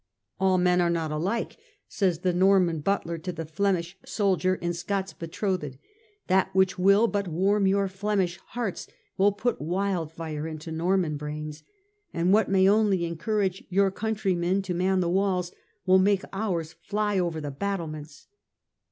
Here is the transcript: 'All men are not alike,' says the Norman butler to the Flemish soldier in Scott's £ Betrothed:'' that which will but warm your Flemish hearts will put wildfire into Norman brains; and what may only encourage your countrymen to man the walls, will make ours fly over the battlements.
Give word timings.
'All 0.39 0.57
men 0.57 0.81
are 0.81 0.89
not 0.89 1.11
alike,' 1.11 1.57
says 1.87 2.21
the 2.21 2.33
Norman 2.33 2.79
butler 2.79 3.19
to 3.19 3.31
the 3.31 3.45
Flemish 3.45 3.99
soldier 4.03 4.55
in 4.55 4.73
Scott's 4.73 5.13
£ 5.13 5.19
Betrothed:'' 5.19 5.77
that 6.27 6.49
which 6.55 6.79
will 6.79 7.07
but 7.07 7.27
warm 7.27 7.67
your 7.67 7.87
Flemish 7.87 8.39
hearts 8.57 8.87
will 9.15 9.31
put 9.31 9.61
wildfire 9.61 10.47
into 10.47 10.71
Norman 10.71 11.17
brains; 11.17 11.61
and 12.15 12.33
what 12.33 12.49
may 12.49 12.67
only 12.67 13.05
encourage 13.05 13.63
your 13.69 13.91
countrymen 13.91 14.63
to 14.63 14.73
man 14.73 15.01
the 15.01 15.07
walls, 15.09 15.51
will 15.85 15.99
make 15.99 16.23
ours 16.33 16.73
fly 16.81 17.19
over 17.19 17.39
the 17.39 17.51
battlements. 17.51 18.25